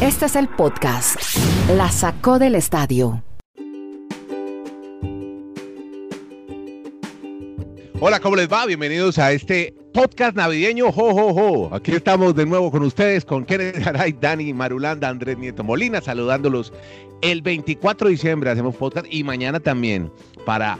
[0.00, 1.16] Este es el podcast.
[1.76, 3.22] La sacó del estadio.
[8.00, 8.64] Hola, ¿cómo les va?
[8.64, 10.90] Bienvenidos a este podcast navideño.
[10.90, 11.74] Jo, jo, jo.
[11.74, 16.72] Aquí estamos de nuevo con ustedes, con Kenneth Garay, Dani Marulanda, Andrés Nieto Molina, saludándolos
[17.20, 18.50] el 24 de diciembre.
[18.50, 20.10] Hacemos podcast y mañana también
[20.46, 20.78] para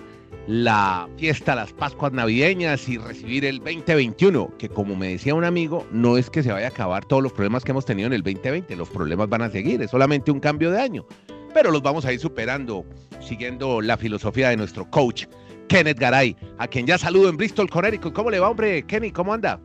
[0.50, 5.86] la fiesta, las Pascuas navideñas y recibir el 2021, que como me decía un amigo,
[5.92, 8.24] no es que se vaya a acabar todos los problemas que hemos tenido en el
[8.24, 11.06] 2020, los problemas van a seguir, es solamente un cambio de año,
[11.54, 12.84] pero los vamos a ir superando
[13.20, 15.26] siguiendo la filosofía de nuestro coach
[15.68, 18.12] Kenneth Garay, a quien ya saludo en Bristol, Connecticut.
[18.12, 18.82] ¿Cómo le va, hombre?
[18.82, 19.60] Kenny, ¿cómo anda?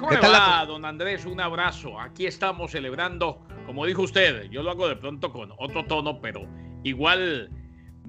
[0.00, 1.24] ¿Cómo le va, don Andrés?
[1.24, 2.00] Un abrazo.
[2.00, 6.48] Aquí estamos celebrando, como dijo usted, yo lo hago de pronto con otro tono, pero
[6.82, 7.48] igual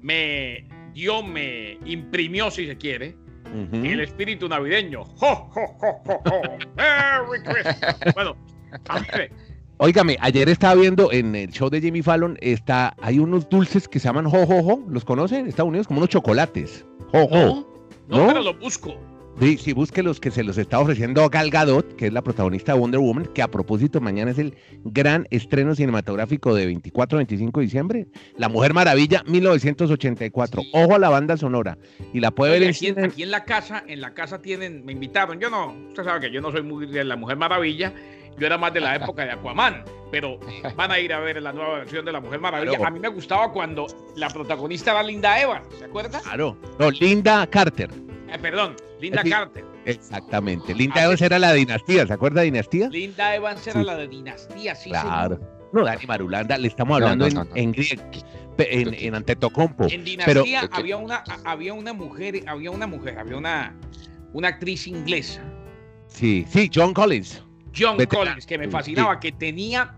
[0.00, 0.66] me
[0.98, 3.14] Dios me imprimió, si se quiere,
[3.72, 5.04] el espíritu navideño.
[5.04, 6.42] ¡Jo, jo, jo, jo, jo!
[6.76, 7.96] ¡Merry Christmas!
[8.16, 8.36] bueno,
[8.88, 9.30] a ver.
[9.76, 14.00] Óigame, ayer estaba viendo en el show de Jimmy Fallon, está, hay unos dulces que
[14.00, 15.42] se llaman jo, jo, jo, ¿los conocen?
[15.42, 16.84] En Estados Unidos, como unos chocolates.
[17.12, 17.86] Jo, jo.
[18.08, 18.96] No, no, pero los busco.
[19.40, 22.72] Sí, sí, busque los que se los está ofreciendo Gal Gadot, que es la protagonista
[22.72, 27.62] de Wonder Woman, que a propósito mañana es el gran estreno cinematográfico de 24-25 de
[27.62, 28.06] diciembre.
[28.36, 30.62] La Mujer Maravilla, 1984.
[30.72, 31.78] Ojo a la banda sonora.
[32.12, 34.90] Y la puede ver en, aquí, aquí en la casa, en la casa tienen, me
[34.90, 35.38] invitaron.
[35.38, 37.92] Yo no, usted sabe que yo no soy muy de La Mujer Maravilla.
[38.38, 40.40] Yo era más de la época de Aquaman, pero
[40.76, 42.84] van a ir a ver la nueva versión de La Mujer Maravilla.
[42.84, 46.20] A mí me gustaba cuando la protagonista era Linda Evans, ¿se acuerda?
[46.22, 47.90] Claro, no, Linda Carter.
[48.28, 49.64] Eh, perdón, Linda Carter.
[49.84, 50.74] Exactamente.
[50.74, 52.88] Linda Evans era la dinastía, ¿se acuerda de dinastía?
[52.88, 54.90] Linda Evans era la de dinastía, sí.
[54.90, 55.40] Claro.
[55.72, 57.74] No, Dani Marulanda, le estamos hablando en, en,
[58.58, 59.86] en, en, Antetokounmpo.
[59.90, 63.76] En dinastía pero, había, una, había una mujer, había una mujer, había una,
[64.32, 65.42] una actriz inglesa.
[66.06, 67.42] Sí, sí, John Collins.
[67.76, 69.94] John Collins, que me fascinaba, que tenía,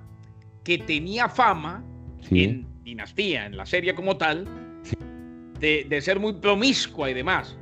[0.64, 1.84] que tenía fama
[2.30, 4.46] en dinastía, en la serie como tal,
[5.60, 7.56] de, de ser muy promiscua y demás.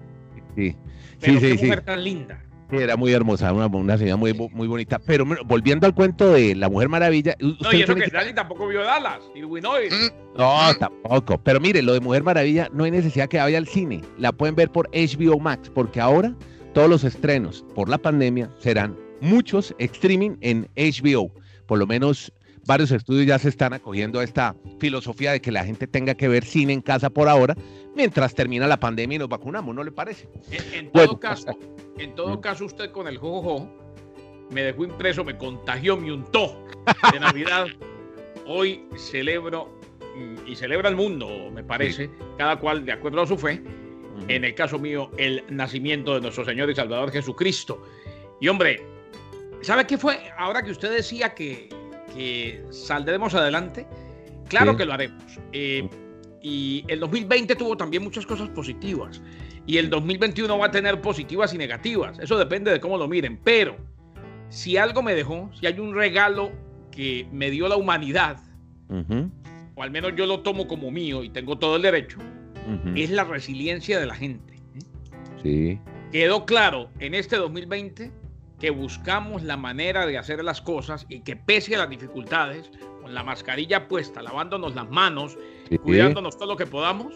[0.57, 0.75] Sí.
[1.21, 1.85] Pero sí, qué sí, mujer sí.
[1.87, 2.45] tan linda.
[2.71, 4.99] Era muy hermosa, una, una señora muy, muy bonita.
[4.99, 7.35] Pero volviendo al cuento de la Mujer Maravilla.
[7.41, 9.21] No, y eso que Dani tampoco vio Dallas.
[9.35, 9.91] Y Winoid.
[10.37, 11.39] No, tampoco.
[11.39, 14.03] Pero mire, lo de Mujer Maravilla no hay necesidad que vaya al cine.
[14.19, 16.35] La pueden ver por HBO Max, porque ahora
[16.75, 21.33] todos los estrenos por la pandemia serán muchos streaming en HBO.
[21.67, 22.31] Por lo menos
[22.69, 26.29] varios estudios ya se están acogiendo a esta filosofía de que la gente tenga que
[26.29, 27.57] ver cine en casa por ahora,
[27.97, 30.29] mientras termina la pandemia y nos vacunamos, ¿no le parece?
[30.51, 31.47] En, en todo caso,
[31.97, 33.69] en todo caso, usted con el jojojo
[34.51, 36.63] me dejó impreso, me contagió, me untó
[37.13, 37.67] de Navidad.
[38.47, 39.71] Hoy celebro
[40.47, 42.11] y celebra el mundo, me parece, sí.
[42.37, 43.63] cada cual de acuerdo a su fe.
[43.63, 44.25] Uh -huh.
[44.29, 47.83] En el caso mío, el nacimiento de nuestro Señor y Salvador Jesucristo.
[48.41, 48.83] Y hombre,
[49.63, 50.19] ¿sabe qué fue?
[50.37, 51.69] Ahora que usted decía que,
[52.19, 53.87] que saldremos adelante,
[54.49, 54.79] claro sí.
[54.79, 55.39] que lo haremos.
[55.53, 55.89] Eh,
[56.43, 59.23] y el 2020 tuvo también muchas cosas positivas.
[59.67, 62.19] Y el 2021 va a tener positivas y negativas.
[62.19, 63.39] Eso depende de cómo lo miren.
[63.45, 63.77] Pero
[64.49, 66.51] si algo me dejó, si hay un regalo
[66.91, 68.39] que me dio la humanidad,
[68.89, 69.31] uh -huh.
[69.77, 73.01] o al menos yo lo tomo como mío y tengo todo el derecho, uh -huh.
[73.01, 74.55] es la resiliencia de la gente.
[74.55, 75.41] ¿eh?
[75.43, 75.79] Sí.
[76.11, 78.11] Quedó claro en este 2020
[78.61, 82.71] que buscamos la manera de hacer las cosas y que pese a las dificultades,
[83.01, 85.39] con la mascarilla puesta, lavándonos las manos,
[85.69, 85.79] sí.
[85.79, 87.15] cuidándonos todo lo que podamos,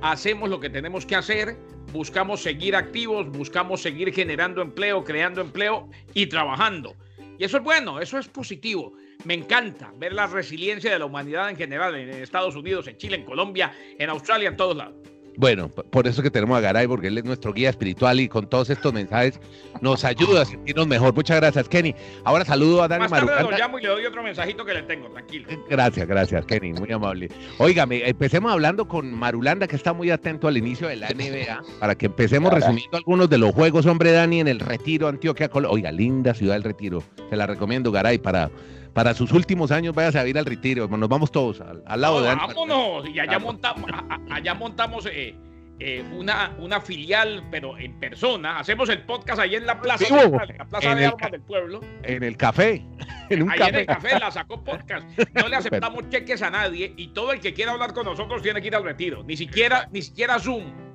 [0.00, 1.56] hacemos lo que tenemos que hacer,
[1.92, 6.94] buscamos seguir activos, buscamos seguir generando empleo, creando empleo y trabajando.
[7.38, 8.94] Y eso es bueno, eso es positivo.
[9.24, 13.16] Me encanta ver la resiliencia de la humanidad en general en Estados Unidos, en Chile,
[13.16, 14.94] en Colombia, en Australia, en todos lados.
[15.38, 18.48] Bueno, por eso que tenemos a Garay, porque él es nuestro guía espiritual y con
[18.48, 19.38] todos estos mensajes
[19.80, 21.14] nos ayuda a sentirnos mejor.
[21.14, 21.94] Muchas gracias, Kenny.
[22.24, 23.50] Ahora saludo a Dani Más tarde Marulanda.
[23.52, 25.46] lo llamo y le doy otro mensajito que le tengo, tranquilo.
[25.70, 27.28] Gracias, gracias, Kenny, muy amable.
[27.58, 31.94] Óigame, empecemos hablando con Marulanda, que está muy atento al inicio de la NBA, para
[31.94, 35.72] que empecemos resumiendo algunos de los juegos, hombre, Dani, en el Retiro, Antioquia, Colombia.
[35.72, 37.00] Oiga, linda ciudad del Retiro.
[37.30, 38.50] Se la recomiendo, Garay, para
[38.92, 42.20] para sus últimos años váyase a ir al retiro, nos vamos todos al, al lado
[42.20, 43.90] no, de Vámonos, y allá montamos,
[44.30, 45.34] allá montamos eh,
[45.80, 48.58] eh, una, una filial, pero en persona.
[48.58, 51.80] Hacemos el podcast ahí en la plaza, sí, en la plaza de armas del pueblo.
[52.02, 52.84] En el café.
[53.30, 53.68] En un ahí café.
[53.68, 55.06] en el café la sacó podcast.
[55.34, 58.62] No le aceptamos cheques a nadie y todo el que quiera hablar con nosotros tiene
[58.62, 59.22] que ir al retiro.
[59.22, 60.87] Ni siquiera, ni siquiera Zoom.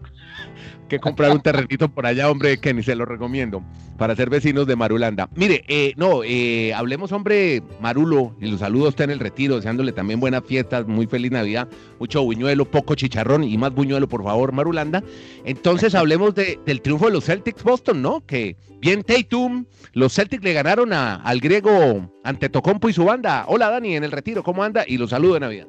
[0.87, 3.63] Que comprar un terrenito por allá, hombre, que ni se lo recomiendo,
[3.97, 5.29] para ser vecinos de Marulanda.
[5.35, 9.91] Mire, eh, no, eh, hablemos, hombre, Marulo, y los saludos está en el retiro, deseándole
[9.91, 11.67] también buenas fiestas, muy feliz Navidad,
[11.99, 15.03] mucho buñuelo, poco chicharrón y más buñuelo, por favor, Marulanda.
[15.45, 18.25] Entonces hablemos del triunfo de los Celtics Boston, ¿no?
[18.25, 23.45] Que bien Tatum, los Celtics le ganaron al griego ante Tocompo y su banda.
[23.47, 24.83] Hola Dani, en el retiro, ¿cómo anda?
[24.87, 25.67] Y los saludo de Navidad.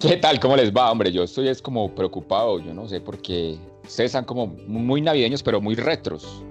[0.00, 0.38] ¿Qué tal?
[0.38, 1.10] ¿Cómo les va, hombre?
[1.10, 5.60] Yo estoy es como preocupado, yo no sé, porque ustedes están como muy navideños, pero
[5.60, 6.44] muy retros.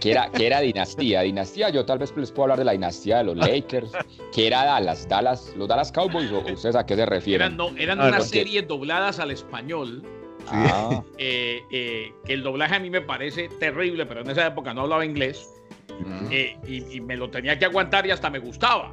[0.00, 1.20] Que, era, que era dinastía.
[1.20, 3.92] Dinastía, yo tal vez les puedo hablar de la dinastía de los Lakers,
[4.34, 7.54] que era Dallas, Dallas, los Dallas Cowboys, o ustedes a qué se refieren.
[7.54, 10.02] Eran, eran ah, unas series dobladas al español.
[10.48, 11.04] Ah.
[11.18, 14.80] Eh, eh, que el doblaje a mí me parece terrible, pero en esa época no
[14.82, 15.48] hablaba inglés.
[16.32, 18.92] Eh, y, y me lo tenía que aguantar y hasta me gustaba.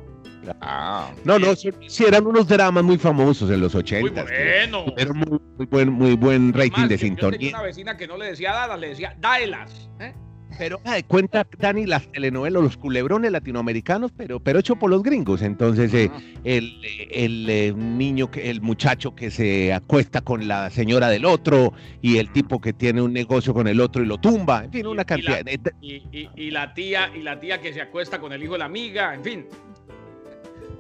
[0.61, 1.69] Ah, no, no, sí,
[2.05, 4.01] eran unos dramas muy famosos en los 80.
[4.01, 4.85] Muy bueno.
[4.97, 5.39] Era muy,
[5.69, 7.31] buen, muy buen rating de sintonía.
[7.31, 9.89] Yo tenía una vecina que no le decía dadas, le decía daelas.
[9.99, 10.13] ¿eh?
[10.57, 15.41] Pero de cuenta, Dani, las telenovelas, los culebrones latinoamericanos, pero, pero hecho por los gringos.
[15.41, 16.11] Entonces, eh,
[16.43, 16.81] el,
[17.11, 22.17] el eh, niño, que, el muchacho que se acuesta con la señora del otro y
[22.17, 24.65] el tipo que tiene un negocio con el otro y lo tumba.
[24.65, 25.41] En fin, una cantidad.
[25.81, 28.59] Y y, y la tía, y la tía que se acuesta con el hijo de
[28.59, 29.45] la amiga, en fin.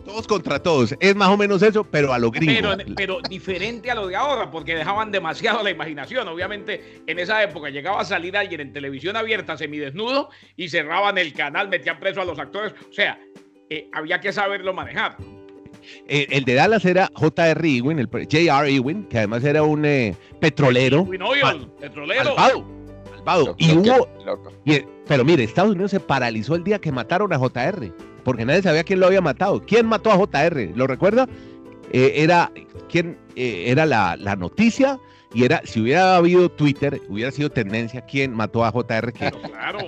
[0.09, 0.95] Todos contra todos.
[0.99, 2.69] Es más o menos eso, pero a lo gringo.
[2.95, 6.27] Pero, diferente a lo de ahora, porque dejaban demasiado la imaginación.
[6.27, 11.31] Obviamente, en esa época llegaba a salir alguien en televisión abierta semidesnudo y cerraban el
[11.33, 12.73] canal, metían preso a los actores.
[12.89, 13.19] O sea,
[13.69, 15.15] eh, había que saberlo manejar.
[16.07, 17.69] Eh, el de Dallas era J.R.
[17.69, 18.67] Ewing, el J.R.
[18.67, 21.05] Ewing, que además era un eh, petrolero.
[21.79, 22.35] petrolero.
[23.59, 24.09] Y hubo,
[25.07, 28.83] pero mire, Estados Unidos se paralizó el día que mataron a J.R porque nadie sabía
[28.83, 29.59] quién lo había matado.
[29.65, 30.71] ¿Quién mató a JR?
[30.75, 31.27] ¿Lo recuerda?
[31.91, 32.51] Eh, era,
[32.87, 34.99] ¿quién, eh, era la, noticia
[35.33, 39.11] y era, si hubiera habido Twitter, hubiera sido tendencia quién mató a JR.
[39.13, 39.79] Claro.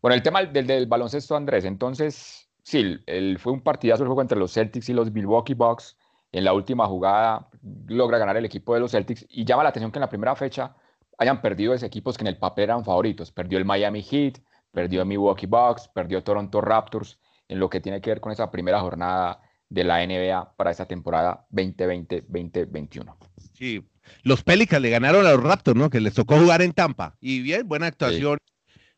[0.00, 4.38] Bueno, el tema del, baloncesto, Andrés, entonces, sí, el, fue un partidazo el juego entre
[4.38, 5.96] los Celtics y los Milwaukee Bucks.
[6.30, 7.48] En la última jugada
[7.88, 10.36] logra ganar el equipo de los Celtics y llama la atención que en la primera
[10.36, 10.76] fecha
[11.18, 13.32] hayan perdido esos equipos que en el papel eran favoritos.
[13.32, 14.38] Perdió el Miami Heat,
[14.72, 17.18] perdió el Milwaukee Bucks, perdió Toronto Raptors,
[17.48, 20.86] en lo que tiene que ver con esa primera jornada de la NBA para esta
[20.86, 23.16] temporada 2020-2021.
[23.54, 23.88] Sí,
[24.22, 25.90] los Pelicans le ganaron a los Raptors, ¿no?
[25.90, 27.16] Que les tocó jugar en Tampa.
[27.20, 28.38] Y bien, buena actuación,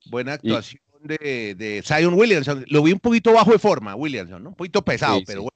[0.06, 2.64] buena actuación de, de, Zion Williamson.
[2.68, 4.50] Lo vi un poquito bajo de forma, Williamson, ¿no?
[4.50, 5.54] Un poquito pesado, pero bueno.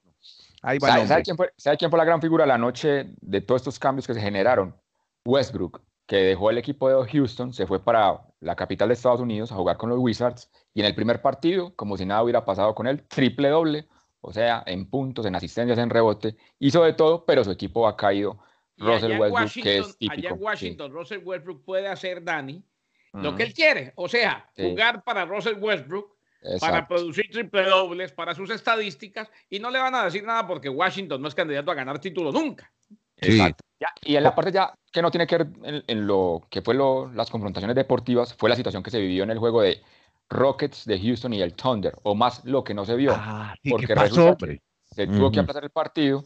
[0.65, 3.63] Ahí va ¿Sabe, quién fue, ¿Sabe quién fue la gran figura la noche de todos
[3.63, 4.77] estos cambios que se generaron?
[5.25, 9.53] Westbrook que dejó el equipo de Houston, se fue para la capital de Estados Unidos
[9.53, 12.75] a jugar con los Wizards y en el primer partido, como si nada hubiera pasado
[12.75, 13.87] con él, triple doble,
[14.21, 17.97] o sea, en puntos, en asistencias, en rebote, hizo de todo, pero su equipo ha
[17.97, 18.39] caído.
[18.79, 20.13] Russell Westbrook, que es típico.
[20.13, 22.65] Allá en Washington, Russell Westbrook puede hacer, Dani,
[23.13, 26.17] lo que él quiere, o sea, jugar para Russell Westbrook,
[26.61, 30.69] para producir triple dobles, para sus estadísticas, y no le van a decir nada porque
[30.69, 32.73] Washington no es candidato a ganar título nunca.
[33.17, 33.65] Exacto.
[34.05, 35.49] y en la parte ya que no tiene que ver
[35.87, 36.75] en, lo que fue
[37.15, 39.81] las confrontaciones deportivas, fue la situación que se vivió en el juego de
[40.29, 43.13] Rockets de Houston y el Thunder, o más lo que no se vio.
[43.15, 44.37] Ah, porque pasó,
[44.85, 46.25] se tuvo que aplazar el partido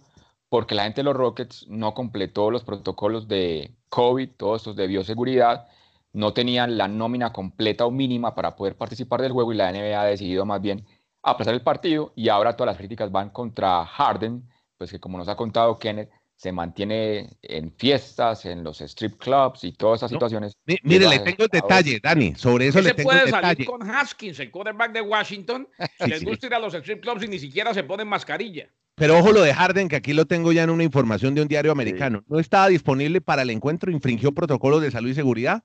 [0.49, 4.87] porque la gente de los Rockets no completó los protocolos de COVID, todos estos de
[4.87, 5.69] bioseguridad,
[6.13, 10.01] no tenían la nómina completa o mínima para poder participar del juego y la NBA
[10.01, 10.87] ha decidido más bien
[11.23, 14.49] aplazar el partido y ahora todas las críticas van contra Harden,
[14.79, 19.65] pues que como nos ha contado Kenneth, se mantiene en fiestas, en los strip clubs
[19.65, 20.53] y todas esas situaciones.
[20.83, 23.43] mire, le tengo el detalle, Dani, sobre eso le tengo puede el detalle.
[23.43, 25.67] salir con Haskins, el quarterback de Washington,
[25.99, 28.69] si les gusta ir a los strip clubs y ni siquiera se ponen mascarilla.
[28.97, 31.49] Pero ojo lo de Harden, que aquí lo tengo ya en una información de un
[31.49, 32.23] diario americano.
[32.29, 35.65] No estaba disponible para el encuentro, infringió protocolos de salud y seguridad.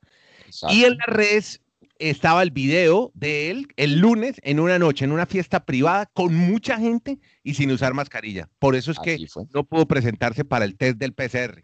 [0.70, 1.62] Y en las redes
[2.02, 6.36] estaba el video de él el lunes en una noche, en una fiesta privada con
[6.36, 8.50] mucha gente y sin usar mascarilla.
[8.60, 9.18] Por eso es que
[9.54, 11.64] no pudo presentarse para el test del PCR.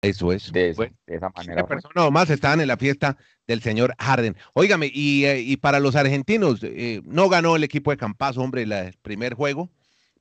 [0.00, 0.52] Eso es.
[0.52, 0.70] De,
[1.06, 1.66] esa manera.
[1.66, 3.16] Personas más estaban en la fiesta
[3.46, 4.36] del señor Harden.
[4.52, 8.94] Óigame, y, eh, para los argentinos, eh, no ganó el equipo de Campazo, hombre, el
[9.00, 9.70] primer juego.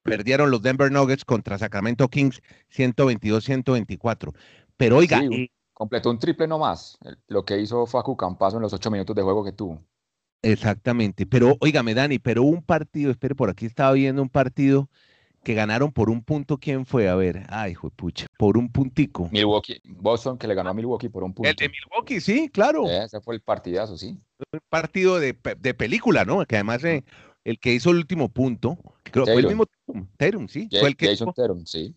[0.02, 2.42] Perdieron los Denver Nuggets contra Sacramento Kings
[2.76, 4.34] 122-124.
[4.78, 8.92] Pero oiga, eh, Completó un triple nomás, lo que hizo Facu Campazo en los ocho
[8.92, 9.84] minutos de juego que tuvo.
[10.44, 14.90] Exactamente, pero óigame Dani, pero un partido, espere, por aquí estaba viendo un partido
[15.44, 17.10] que ganaron por un punto, ¿quién fue?
[17.10, 19.30] A ver, ay, hijo pucha, por un puntico.
[19.32, 21.50] Milwaukee, Boston que le ganó a Milwaukee por un punto.
[21.50, 22.86] El de Milwaukee, sí, claro.
[22.88, 24.20] ese fue el partidazo, sí.
[24.52, 26.46] Un partido de, película, ¿no?
[26.46, 27.04] Que además eh,
[27.46, 29.66] el que hizo el último punto, creo que fue el mismo
[30.18, 30.70] Terum, sí.
[30.70, 31.96] fue el que Jason Terum, sí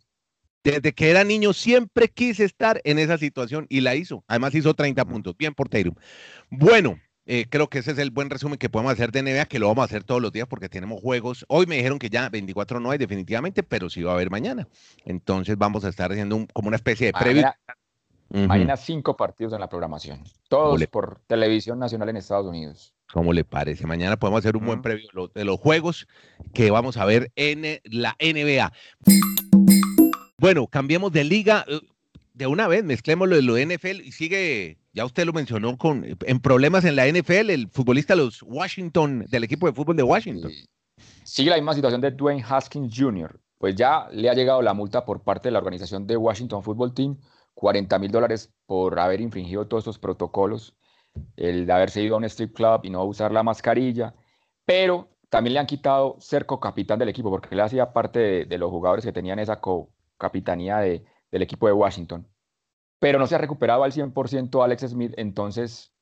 [0.67, 4.25] Desde que era niño siempre quise estar en esa situación y la hizo.
[4.27, 5.37] Además hizo 30 puntos.
[5.37, 5.95] Bien por Tatum.
[6.51, 9.61] Bueno, eh, creo que ese es el buen resumen que podemos hacer de NBA, que
[9.61, 11.45] lo vamos a hacer todos los días porque tenemos juegos.
[11.47, 14.67] Hoy me dijeron que ya 24 no hay definitivamente, pero sí va a haber mañana.
[15.05, 17.49] Entonces vamos a estar haciendo como una especie de previo.
[18.29, 22.93] Mañana, cinco partidos en la programación, todos por televisión nacional en Estados Unidos.
[23.13, 23.87] ¿Cómo le parece?
[23.87, 26.09] Mañana podemos hacer un buen previo de los juegos
[26.53, 28.73] que vamos a ver en la NBA.
[30.39, 31.65] Bueno, cambiemos de liga
[32.35, 36.05] de una vez, mezclemos lo de lo NFL y sigue, ya usted lo mencionó, con
[36.05, 40.03] en problemas en la NFL, el futbolista de los Washington, del equipo de fútbol de
[40.03, 40.53] Washington.
[41.25, 43.41] Sigue la misma situación de Dwayne Haskins Jr.
[43.57, 46.93] Pues ya le ha llegado la multa por parte de la organización de Washington Football
[46.93, 47.17] Team,
[47.55, 50.75] 40 mil dólares por haber infringido todos estos protocolos,
[51.37, 54.15] el de haberse ido a un strip club y no usar la mascarilla,
[54.67, 58.59] pero también le han quitado ser co-capitán del equipo, porque él hacía parte de, de
[58.59, 62.27] los jugadores que tenían esa co capitanía de, del equipo de Washington.
[62.99, 65.93] Pero no se ha recuperado al 100% Alex Smith, entonces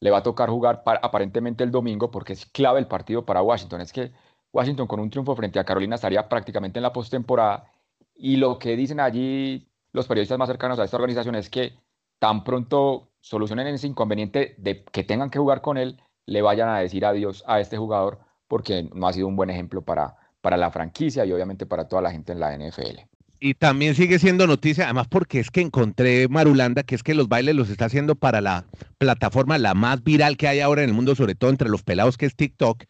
[0.00, 3.80] le va a tocar jugar aparentemente el domingo porque es clave el partido para Washington.
[3.80, 4.12] Es que
[4.52, 7.70] Washington con un triunfo frente a Carolina estaría prácticamente en la postemporada
[8.14, 11.78] y lo que dicen allí los periodistas más cercanos a esta organización es que
[12.18, 16.78] tan pronto solucionen ese inconveniente de que tengan que jugar con él, le vayan a
[16.78, 20.70] decir adiós a este jugador porque no ha sido un buen ejemplo para, para la
[20.70, 23.00] franquicia y obviamente para toda la gente en la NFL.
[23.40, 27.28] Y también sigue siendo noticia, además porque es que encontré Marulanda, que es que los
[27.28, 28.64] bailes los está haciendo para la
[28.98, 32.16] plataforma la más viral que hay ahora en el mundo, sobre todo entre los pelados,
[32.16, 32.84] que es TikTok,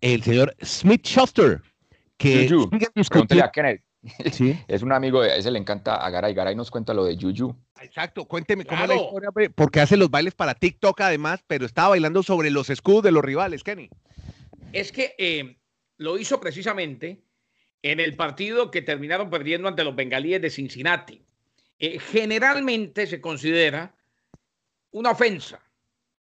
[0.00, 1.60] el señor Smith Schuster,
[2.16, 2.48] que
[3.42, 3.82] a Kenneth.
[4.32, 4.58] ¿Sí?
[4.68, 6.32] Es un amigo, a ese le encanta a Garay.
[6.32, 7.54] Garay nos cuenta lo de Juju.
[7.82, 11.90] Exacto, cuénteme cómo es la historia, porque hace los bailes para TikTok además, pero estaba
[11.90, 13.90] bailando sobre los escudos de los rivales, Kenny.
[14.72, 15.58] Es que eh,
[15.96, 17.22] lo hizo precisamente
[17.82, 21.22] en el partido que terminaron perdiendo ante los bengalíes de Cincinnati.
[21.78, 23.94] Eh, generalmente se considera
[24.90, 25.62] una ofensa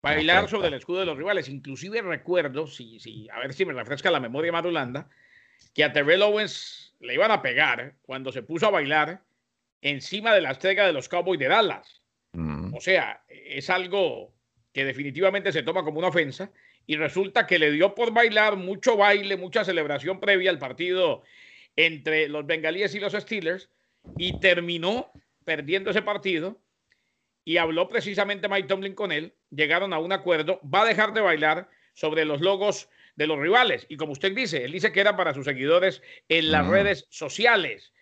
[0.01, 1.49] bailar sobre el escudo de los rivales.
[1.49, 5.09] Inclusive recuerdo, si, si, a ver si me refresca la memoria Marulanda,
[5.75, 9.23] que a Terrell Owens le iban a pegar cuando se puso a bailar
[9.81, 12.03] encima de la estrella de los Cowboys de Dallas.
[12.33, 12.75] Mm.
[12.75, 14.33] O sea, es algo
[14.73, 16.53] que definitivamente se toma como una ofensa
[16.87, 21.23] y resulta que le dio por bailar mucho baile, mucha celebración previa al partido
[21.79, 23.71] entre los bengalíes y los Steelers
[24.17, 25.13] y terminó
[25.45, 26.61] perdiendo ese partido
[27.45, 31.21] y habló precisamente Mike Tomlin con él, llegaron a un acuerdo, va a dejar de
[31.21, 35.17] bailar sobre los logos de los rivales y como usted dice, él dice que era
[35.17, 37.93] para sus seguidores en las redes sociales.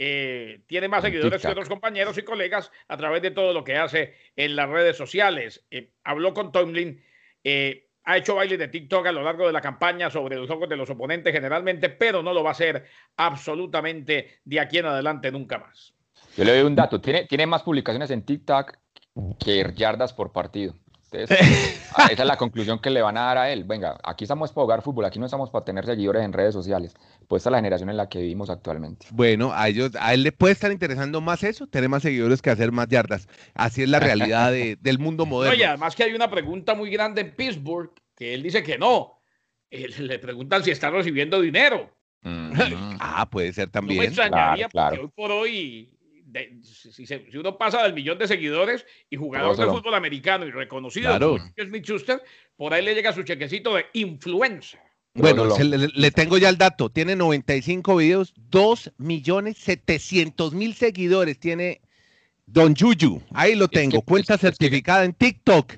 [0.00, 3.76] Eh, tiene más seguidores que otros compañeros y colegas a través de todo lo que
[3.76, 5.64] hace en las redes sociales.
[5.70, 7.04] Eh, habló con Tomlin.
[7.44, 10.68] Eh, ha hecho baile de TikTok a lo largo de la campaña sobre los ojos
[10.68, 12.84] de los oponentes generalmente, pero no lo va a hacer
[13.16, 15.94] absolutamente de aquí en adelante nunca más.
[16.36, 18.72] Yo le doy un dato, tiene, tiene más publicaciones en TikTok
[19.38, 20.74] que yardas por partido.
[21.92, 23.64] Ah, esa es la conclusión que le van a dar a él.
[23.64, 26.94] Venga, aquí estamos para jugar fútbol, aquí no estamos para tener seguidores en redes sociales.
[27.26, 29.06] Pues esta es la generación en la que vivimos actualmente.
[29.10, 32.50] Bueno, a ellos, a él le puede estar interesando más eso, tener más seguidores que
[32.50, 33.26] hacer más yardas.
[33.54, 35.56] Así es la realidad del mundo moderno.
[35.56, 37.90] Oye, además que hay una pregunta muy grande en Pittsburgh,
[38.20, 39.18] que él dice que no.
[39.70, 41.96] le preguntan si está recibiendo dinero.
[42.22, 43.96] ah, puede ser también.
[43.96, 45.96] No me extrañaría hoy por hoy
[46.62, 47.06] si,
[47.38, 51.38] uno pasa del millón de seguidores y jugador de fútbol americano y reconocido claro.
[51.56, 52.22] Smith Schuster,
[52.56, 54.78] por ahí le llega su chequecito de influenza.
[55.14, 56.90] Bueno, le, tengo ya el dato.
[56.90, 61.80] Tiene 95 videos, 2 millones 700 mil seguidores tiene
[62.44, 63.22] Don Yuyu.
[63.32, 65.72] Ahí lo tengo, cuenta certificada en TikTok.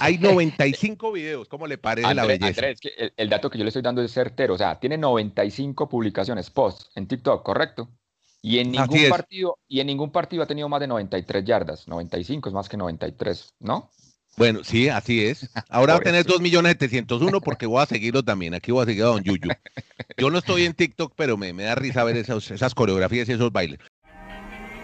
[0.00, 2.68] Hay 95 videos, ¿cómo le parece la belleza?
[2.68, 6.50] el, el, dato que yo le estoy dando es certero, o sea, tiene 95 publicaciones,
[6.50, 7.88] posts en TikTok, ¿correcto?
[8.46, 11.88] Y en ningún partido, y en ningún partido ha tenido más de 93 yardas.
[11.88, 13.90] 95 es más que 93, ¿no?
[14.36, 15.50] Bueno, sí, así es.
[15.68, 18.54] Ahora va a tener 2.701.000 porque voy a seguirlo también.
[18.54, 19.48] Aquí voy a seguir a Don Yuyu.
[20.16, 23.32] Yo no estoy en TikTok, pero me, me da risa ver esas, esas coreografías y
[23.32, 23.80] esos bailes.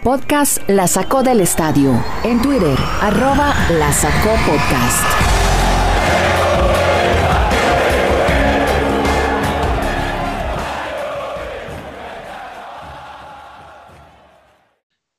[0.03, 1.93] Podcast La Sacó del Estadio.
[2.25, 5.01] En Twitter, arroba La Sacó Podcast.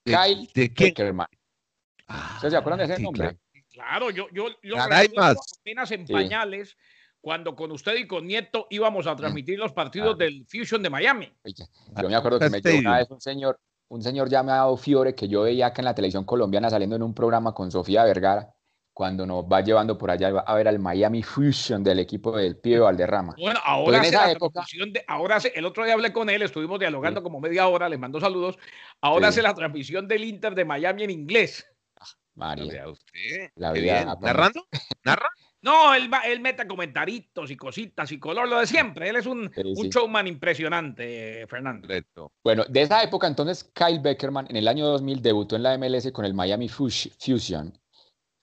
[0.04, 1.28] Kyle Beckerman.
[2.06, 3.38] Ah, se acuerdan de ese nombre?
[3.72, 6.76] Claro, yo, yo, yo apenas en pañales
[7.22, 10.24] cuando con usted y con Nieto íbamos a transmitir los partidos ah.
[10.24, 11.32] del Fusion de Miami.
[11.46, 15.28] Yo me acuerdo que me llegó una vez un señor, un señor llamado Fiore que
[15.28, 18.54] yo veía acá en la televisión colombiana saliendo en un programa con Sofía Vergara
[18.94, 22.84] cuando nos va llevando por allá a ver al Miami Fusion del equipo del Pío
[22.84, 23.34] Valderrama.
[23.36, 27.20] Bueno, ahora hace la transmisión de, ahora el otro día hablé con él, estuvimos dialogando
[27.20, 28.56] como media hora, le mando saludos.
[29.00, 31.66] Ahora hace la transmisión del Inter de Miami en inglés.
[31.98, 32.88] Ah, María.
[32.88, 34.64] Usted, la vida, ¿Narrando?
[35.02, 35.28] ¿Narra?
[35.64, 39.08] No, él, él mete comentaritos y cositas y color, lo de siempre.
[39.08, 41.88] Él es un, un showman impresionante, Fernando.
[42.44, 46.12] Bueno, de esa época entonces, Kyle Beckerman en el año 2000 debutó en la MLS
[46.12, 47.72] con el Miami Fusion.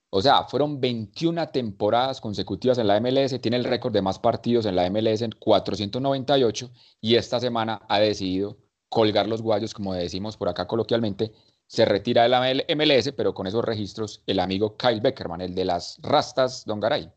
[0.10, 4.66] O sea, fueron 21 temporadas consecutivas en la MLS, tiene el récord de más partidos
[4.66, 8.58] en la MLS en 498 y esta semana ha decidido
[8.90, 11.32] colgar los guayos, como decimos por acá coloquialmente,
[11.72, 12.42] se retira de la
[12.76, 17.10] MLS, pero con esos registros el amigo Kyle Beckerman, el de las rastas Don Garay.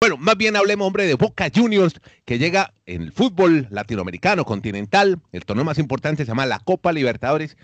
[0.00, 5.18] Bueno, más bien hablemos, hombre, de Boca Juniors, que llega en el fútbol latinoamericano, continental.
[5.32, 7.56] El torneo más importante se llama la Copa Libertadores.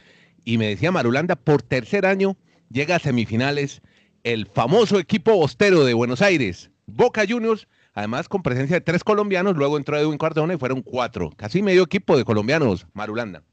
[0.45, 2.37] Y me decía Marulanda, por tercer año
[2.71, 3.81] llega a semifinales
[4.25, 9.57] el famoso equipo bostero de Buenos Aires, Boca Juniors, además con presencia de tres colombianos,
[9.57, 13.45] luego entró Edwin Cardona y fueron cuatro, casi medio equipo de colombianos, Marulanda.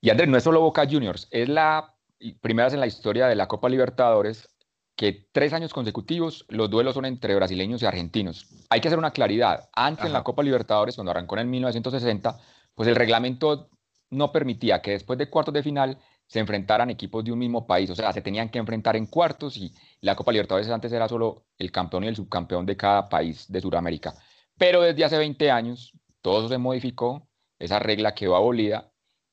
[0.00, 1.93] Y Andrés, no es solo Boca Juniors, es la
[2.32, 4.48] primeras en la historia de la Copa Libertadores
[4.96, 8.46] que tres años consecutivos los duelos son entre brasileños y argentinos.
[8.70, 9.68] Hay que hacer una claridad.
[9.74, 12.38] Antes en la Copa Libertadores, cuando arrancó en 1960,
[12.74, 13.70] pues el reglamento
[14.10, 17.90] no permitía que después de cuartos de final se enfrentaran equipos de un mismo país.
[17.90, 21.44] O sea, se tenían que enfrentar en cuartos y la Copa Libertadores antes era solo
[21.58, 24.14] el campeón y el subcampeón de cada país de Sudamérica.
[24.56, 27.28] Pero desde hace 20 años todo eso se modificó,
[27.58, 28.92] esa regla quedó abolida,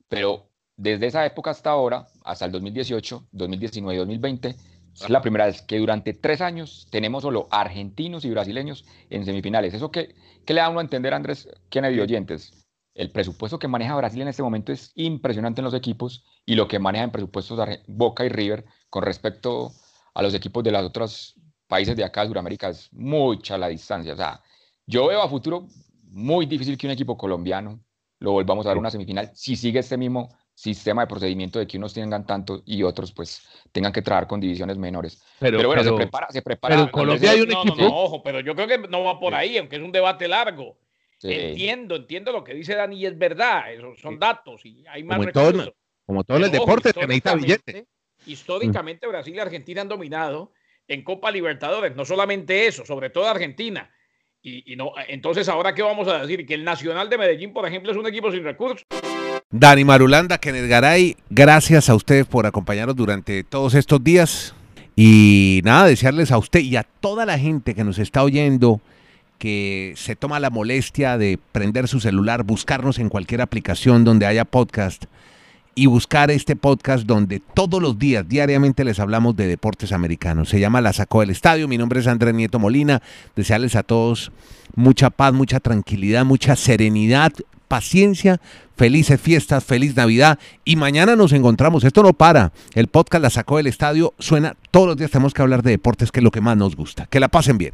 [0.10, 0.51] pero
[0.82, 4.56] desde esa época hasta ahora, hasta el 2018, 2019 y 2020,
[4.96, 9.76] es la primera vez que durante tres años tenemos solo argentinos y brasileños en semifinales.
[9.76, 12.66] ¿Eso qué, qué le da uno a entender, Andrés Kennedy oyentes?
[12.96, 16.68] El presupuesto que maneja Brasil en este momento es impresionante en los equipos y lo
[16.68, 19.72] que maneja en presupuestos Boca y River con respecto
[20.16, 21.36] a los equipos de los otros
[21.68, 24.14] países de acá de Sudamérica es mucha la distancia.
[24.14, 24.42] O sea,
[24.88, 25.68] yo veo a futuro
[26.06, 27.80] muy difícil que un equipo colombiano
[28.18, 30.30] lo volvamos a dar una semifinal si sigue este mismo
[30.62, 33.42] sistema de procedimiento de que unos tengan tanto y otros pues
[33.72, 35.24] tengan que trabajar con divisiones menores.
[35.40, 36.76] Pero, bueno, se prepara, se prepara.
[36.76, 37.76] Pero Colombia hay un equipo.
[37.78, 40.78] No, ojo, pero yo creo que no va por ahí, aunque es un debate largo.
[41.24, 45.18] Entiendo, entiendo lo que dice Dani y es verdad, esos son datos y hay más
[45.18, 45.74] como recursos.
[46.06, 47.88] como todos los deportes que necesita billete.
[48.28, 50.52] Históricamente Brasil y Argentina han dominado
[50.88, 53.92] en Copa Libertadores, no solamente eso, sobre todo Argentina.
[54.44, 57.68] Y, y no, entonces ahora qué vamos a decir que el Nacional de Medellín, por
[57.68, 58.86] ejemplo, es un equipo sin recursos.
[59.54, 64.56] Dani Marulanda, Kenneth Garay, gracias a ustedes por acompañarnos durante todos estos días.
[64.96, 68.80] Y nada, desearles a usted y a toda la gente que nos está oyendo
[69.40, 74.46] que se toma la molestia de prender su celular, buscarnos en cualquier aplicación donde haya
[74.46, 75.06] podcast
[75.76, 80.50] y buscar este podcast donde todos los días, diariamente les hablamos de deportes americanos.
[80.50, 81.68] Se llama La Sacó del Estadio.
[81.68, 83.02] Mi nombre es Andrés Nieto Molina.
[83.36, 84.32] Desearles a todos
[84.76, 87.32] mucha paz, mucha tranquilidad, mucha serenidad,
[87.68, 88.42] paciencia,
[88.76, 91.84] felices fiestas, feliz Navidad y mañana nos encontramos.
[91.84, 92.52] Esto no para.
[92.74, 95.12] El podcast la sacó del estadio, suena todos los días.
[95.12, 97.06] Tenemos que hablar de deportes, que es lo que más nos gusta.
[97.06, 97.74] Que la pasen bien.